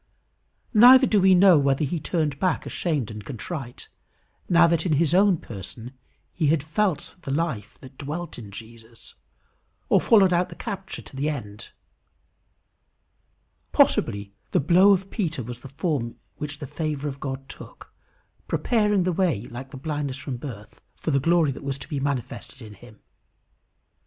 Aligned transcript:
Neither 0.73 1.05
do 1.05 1.21
we 1.21 1.35
know 1.35 1.59
whether 1.59 1.85
he 1.85 1.99
turned 1.99 2.39
back 2.39 2.65
ashamed 2.65 3.11
and 3.11 3.23
contrite, 3.23 3.87
now 4.49 4.65
that 4.65 4.83
in 4.83 4.93
his 4.93 5.13
own 5.13 5.37
person 5.37 5.91
he 6.33 6.47
had 6.47 6.63
felt 6.63 7.17
the 7.21 7.29
life 7.29 7.77
that 7.81 7.99
dwelt 7.99 8.39
in 8.39 8.49
Jesus, 8.49 9.13
or 9.89 10.01
followed 10.01 10.33
out 10.33 10.49
the 10.49 10.55
capture 10.55 11.03
to 11.03 11.15
the 11.15 11.29
end. 11.29 11.69
Possibly 13.73 14.33
the 14.49 14.59
blow 14.59 14.91
of 14.91 15.11
Peter 15.11 15.43
was 15.43 15.59
the 15.59 15.69
form 15.69 16.15
which 16.37 16.57
the 16.57 16.65
favour 16.65 17.07
of 17.07 17.19
God 17.19 17.47
took, 17.47 17.93
preparing 18.47 19.03
the 19.03 19.13
way, 19.13 19.41
like 19.51 19.69
the 19.69 19.77
blindness 19.77 20.17
from 20.17 20.33
the 20.39 20.47
birth, 20.47 20.81
for 20.95 21.11
the 21.11 21.19
glory 21.19 21.51
that 21.51 21.63
was 21.63 21.77
to 21.77 21.87
be 21.87 21.99
manifested 21.99 22.59
in 22.59 22.73
him. 22.73 23.01